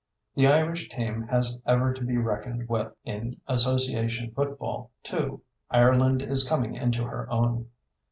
The 0.33 0.47
Irish 0.47 0.89
team 0.89 1.27
has 1.27 1.59
ever 1.67 1.93
to 1.93 2.03
be 2.03 2.17
reckoned 2.17 2.67
with. 2.67 2.91
In 3.05 3.39
Association 3.47 4.31
football, 4.31 4.89
too, 5.03 5.43
Ireland 5.69 6.23
is 6.23 6.49
coming 6.49 6.73
into 6.73 7.03
her 7.03 7.29
own. 7.29 7.67